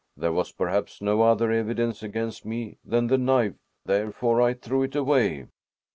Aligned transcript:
There 0.17 0.31
was 0.33 0.51
perhaps 0.51 0.99
no 0.99 1.21
other 1.21 1.51
evidence 1.51 2.01
against 2.01 2.43
me 2.43 2.79
than 2.83 3.05
the 3.05 3.19
knife, 3.19 3.53
therefore 3.85 4.41
I 4.41 4.55
threw 4.55 4.81
it 4.81 4.95
away." 4.95 5.45